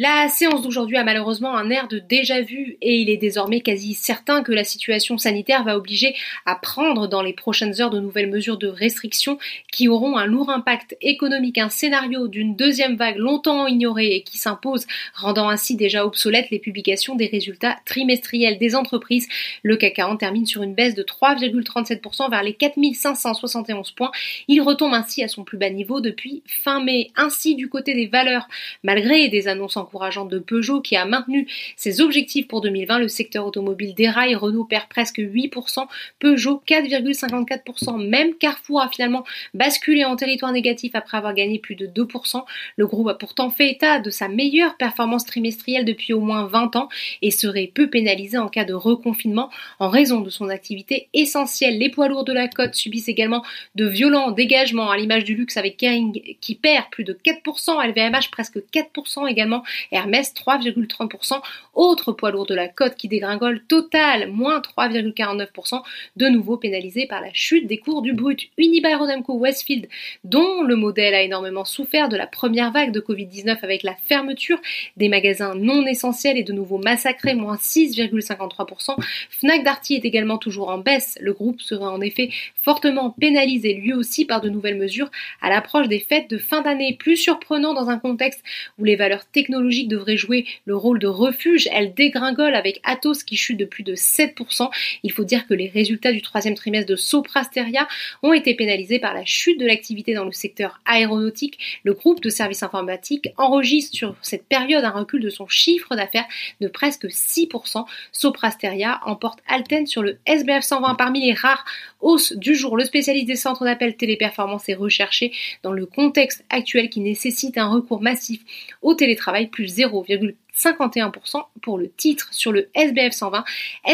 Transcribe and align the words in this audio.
La 0.00 0.28
séance 0.28 0.62
d'aujourd'hui 0.62 0.96
a 0.96 1.02
malheureusement 1.02 1.56
un 1.56 1.70
air 1.70 1.88
de 1.88 1.98
déjà-vu 1.98 2.78
et 2.80 3.00
il 3.00 3.10
est 3.10 3.16
désormais 3.16 3.62
quasi 3.62 3.94
certain 3.94 4.44
que 4.44 4.52
la 4.52 4.62
situation 4.62 5.18
sanitaire 5.18 5.64
va 5.64 5.76
obliger 5.76 6.14
à 6.46 6.54
prendre 6.54 7.08
dans 7.08 7.20
les 7.20 7.32
prochaines 7.32 7.80
heures 7.80 7.90
de 7.90 7.98
nouvelles 7.98 8.30
mesures 8.30 8.58
de 8.58 8.68
restriction 8.68 9.40
qui 9.72 9.88
auront 9.88 10.16
un 10.16 10.26
lourd 10.26 10.50
impact 10.50 10.96
économique, 11.00 11.58
un 11.58 11.68
scénario 11.68 12.28
d'une 12.28 12.54
deuxième 12.54 12.94
vague 12.94 13.16
longtemps 13.16 13.66
ignorée 13.66 14.14
et 14.14 14.22
qui 14.22 14.38
s'impose, 14.38 14.86
rendant 15.14 15.48
ainsi 15.48 15.74
déjà 15.74 16.06
obsolètes 16.06 16.50
les 16.52 16.60
publications 16.60 17.16
des 17.16 17.26
résultats 17.26 17.74
trimestriels 17.84 18.58
des 18.58 18.76
entreprises. 18.76 19.26
Le 19.64 19.76
CAC 19.76 19.94
40 19.94 20.20
termine 20.20 20.46
sur 20.46 20.62
une 20.62 20.74
baisse 20.74 20.94
de 20.94 21.02
3,37% 21.02 22.30
vers 22.30 22.44
les 22.44 22.54
4571 22.54 23.90
points. 23.90 24.12
Il 24.46 24.62
retombe 24.62 24.94
ainsi 24.94 25.24
à 25.24 25.28
son 25.28 25.42
plus 25.42 25.58
bas 25.58 25.70
niveau 25.70 26.00
depuis 26.00 26.44
fin 26.46 26.80
mai. 26.84 27.10
Ainsi 27.16 27.56
du 27.56 27.68
côté 27.68 27.94
des 27.94 28.06
valeurs, 28.06 28.46
malgré 28.84 29.26
des 29.26 29.48
annonces 29.48 29.76
en 29.76 29.87
encourageante 29.88 30.28
de 30.28 30.38
Peugeot 30.38 30.80
qui 30.82 30.96
a 30.96 31.06
maintenu 31.06 31.48
ses 31.76 32.00
objectifs 32.00 32.46
pour 32.46 32.60
2020. 32.60 32.98
Le 32.98 33.08
secteur 33.08 33.46
automobile 33.46 33.94
déraille, 33.94 34.34
Renault 34.34 34.64
perd 34.64 34.86
presque 34.88 35.18
8%, 35.18 35.86
Peugeot 36.18 36.62
4,54%. 36.68 38.06
Même 38.06 38.34
Carrefour 38.34 38.82
a 38.82 38.88
finalement 38.88 39.24
basculé 39.54 40.04
en 40.04 40.16
territoire 40.16 40.52
négatif 40.52 40.94
après 40.94 41.16
avoir 41.16 41.34
gagné 41.34 41.58
plus 41.58 41.74
de 41.74 41.86
2%. 41.86 42.44
Le 42.76 42.86
groupe 42.86 43.08
a 43.08 43.14
pourtant 43.14 43.50
fait 43.50 43.70
état 43.70 43.98
de 43.98 44.10
sa 44.10 44.28
meilleure 44.28 44.76
performance 44.76 45.24
trimestrielle 45.24 45.84
depuis 45.84 46.12
au 46.12 46.20
moins 46.20 46.46
20 46.46 46.76
ans 46.76 46.88
et 47.22 47.30
serait 47.30 47.70
peu 47.72 47.88
pénalisé 47.88 48.36
en 48.36 48.48
cas 48.48 48.64
de 48.64 48.74
reconfinement 48.74 49.50
en 49.78 49.88
raison 49.88 50.20
de 50.20 50.30
son 50.30 50.50
activité 50.50 51.08
essentielle. 51.14 51.78
Les 51.78 51.88
poids 51.88 52.08
lourds 52.08 52.24
de 52.24 52.32
la 52.32 52.48
côte 52.48 52.74
subissent 52.74 53.08
également 53.08 53.42
de 53.74 53.86
violents 53.86 54.32
dégagements 54.32 54.90
à 54.90 54.96
l'image 54.96 55.24
du 55.24 55.34
luxe 55.34 55.56
avec 55.56 55.78
Kering 55.78 56.36
qui 56.40 56.54
perd 56.54 56.86
plus 56.90 57.04
de 57.04 57.12
4%, 57.12 57.86
LVMH 57.88 58.30
presque 58.30 58.58
4% 58.72 59.28
également 59.28 59.62
Hermès 59.92 60.32
3,30%, 60.34 61.40
autre 61.74 62.12
poids 62.12 62.30
lourd 62.30 62.46
de 62.46 62.54
la 62.54 62.68
cote 62.68 62.96
qui 62.96 63.08
dégringole 63.08 63.62
total, 63.66 64.30
moins 64.30 64.60
3,49%, 64.60 65.82
de 66.16 66.28
nouveau 66.28 66.56
pénalisé 66.56 67.06
par 67.06 67.20
la 67.20 67.32
chute 67.32 67.66
des 67.66 67.78
cours 67.78 68.02
du 68.02 68.12
brut. 68.12 68.48
Unibail 68.56 68.94
Rodamco 68.94 69.34
Westfield, 69.34 69.88
dont 70.24 70.62
le 70.62 70.76
modèle 70.76 71.14
a 71.14 71.22
énormément 71.22 71.64
souffert 71.64 72.08
de 72.08 72.16
la 72.16 72.26
première 72.26 72.72
vague 72.72 72.92
de 72.92 73.00
Covid-19 73.00 73.58
avec 73.62 73.82
la 73.82 73.94
fermeture 73.94 74.60
des 74.96 75.08
magasins 75.08 75.54
non 75.54 75.86
essentiels 75.86 76.36
et 76.36 76.42
de 76.42 76.52
nouveau 76.52 76.78
massacrés, 76.78 77.34
moins 77.34 77.56
6,53%. 77.56 78.96
Fnac 79.30 79.64
Darty 79.64 79.94
est 79.94 80.04
également 80.04 80.38
toujours 80.38 80.68
en 80.68 80.78
baisse. 80.78 81.18
Le 81.20 81.32
groupe 81.32 81.60
sera 81.60 81.92
en 81.92 82.00
effet 82.00 82.30
fortement 82.56 83.10
pénalisé 83.10 83.74
lui 83.74 83.92
aussi 83.92 84.24
par 84.24 84.40
de 84.40 84.48
nouvelles 84.48 84.76
mesures 84.76 85.10
à 85.40 85.48
l'approche 85.48 85.88
des 85.88 86.00
fêtes 86.00 86.30
de 86.30 86.38
fin 86.38 86.62
d'année. 86.62 86.96
Plus 86.98 87.16
surprenant 87.16 87.74
dans 87.74 87.88
un 87.88 87.98
contexte 87.98 88.42
où 88.78 88.84
les 88.84 88.96
valeurs 88.96 89.26
technologiques 89.26 89.67
devrait 89.86 90.16
jouer 90.16 90.46
le 90.64 90.76
rôle 90.76 90.98
de 90.98 91.06
refuge. 91.06 91.68
Elle 91.72 91.94
dégringole 91.94 92.54
avec 92.54 92.80
Atos 92.84 93.22
qui 93.22 93.36
chute 93.36 93.58
de 93.58 93.64
plus 93.64 93.82
de 93.82 93.94
7%. 93.94 94.70
Il 95.02 95.12
faut 95.12 95.24
dire 95.24 95.46
que 95.46 95.54
les 95.54 95.68
résultats 95.68 96.12
du 96.12 96.22
troisième 96.22 96.54
trimestre 96.54 96.90
de 96.90 96.96
Soprasteria 96.96 97.86
ont 98.22 98.32
été 98.32 98.54
pénalisés 98.54 98.98
par 98.98 99.14
la 99.14 99.24
chute 99.24 99.60
de 99.60 99.66
l'activité 99.66 100.14
dans 100.14 100.24
le 100.24 100.32
secteur 100.32 100.80
aéronautique. 100.84 101.58
Le 101.84 101.94
groupe 101.94 102.22
de 102.22 102.30
services 102.30 102.62
informatiques 102.62 103.30
enregistre 103.36 103.96
sur 103.96 104.16
cette 104.22 104.46
période 104.46 104.84
un 104.84 104.90
recul 104.90 105.20
de 105.20 105.30
son 105.30 105.46
chiffre 105.48 105.94
d'affaires 105.94 106.26
de 106.60 106.68
presque 106.68 107.06
6%. 107.06 107.84
Soprasteria 108.12 109.00
emporte 109.04 109.40
Alten 109.46 109.86
sur 109.86 110.02
le 110.02 110.18
SBF 110.26 110.62
120 110.62 110.94
parmi 110.94 111.24
les 111.24 111.34
rares 111.34 111.64
hausses 112.00 112.32
du 112.32 112.54
jour. 112.54 112.76
Le 112.76 112.84
spécialiste 112.84 113.26
des 113.26 113.36
centres 113.36 113.64
d'appel 113.64 113.96
téléperformance 113.96 114.68
est 114.68 114.74
recherché 114.74 115.32
dans 115.62 115.72
le 115.72 115.86
contexte 115.86 116.44
actuel 116.50 116.90
qui 116.90 117.00
nécessite 117.00 117.58
un 117.58 117.68
recours 117.68 118.00
massif 118.00 118.40
au 118.82 118.94
télétravail 118.94 119.47
plus 119.50 119.76
0,51% 119.76 121.44
pour 121.62 121.78
le 121.78 121.90
titre 121.90 122.28
sur 122.32 122.52
le 122.52 122.68
SBF 122.74 123.12
120. 123.12 123.44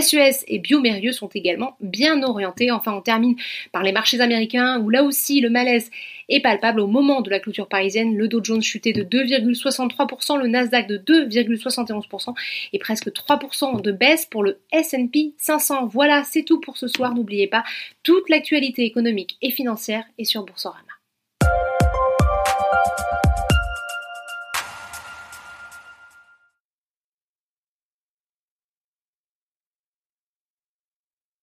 SES 0.00 0.44
et 0.48 0.58
Biomérieux 0.58 1.12
sont 1.12 1.28
également 1.28 1.76
bien 1.80 2.22
orientés. 2.22 2.70
Enfin, 2.70 2.92
on 2.92 3.00
termine 3.00 3.36
par 3.72 3.82
les 3.82 3.92
marchés 3.92 4.20
américains 4.20 4.80
où 4.80 4.90
là 4.90 5.02
aussi 5.02 5.40
le 5.40 5.50
malaise 5.50 5.90
est 6.28 6.40
palpable 6.40 6.80
au 6.80 6.86
moment 6.86 7.20
de 7.20 7.30
la 7.30 7.40
clôture 7.40 7.68
parisienne. 7.68 8.16
Le 8.16 8.28
Dow 8.28 8.42
Jones 8.42 8.62
chutait 8.62 8.92
de 8.92 9.02
2,63%, 9.02 10.38
le 10.38 10.48
Nasdaq 10.48 10.86
de 10.86 10.98
2,71% 10.98 12.34
et 12.72 12.78
presque 12.78 13.08
3% 13.08 13.80
de 13.80 13.92
baisse 13.92 14.26
pour 14.26 14.42
le 14.42 14.58
S&P 14.72 15.34
500. 15.38 15.86
Voilà, 15.86 16.24
c'est 16.24 16.42
tout 16.42 16.60
pour 16.60 16.76
ce 16.76 16.88
soir. 16.88 17.14
N'oubliez 17.14 17.46
pas, 17.46 17.64
toute 18.02 18.28
l'actualité 18.28 18.84
économique 18.84 19.36
et 19.42 19.50
financière 19.50 20.04
est 20.18 20.24
sur 20.24 20.44
Boursorama. 20.44 20.82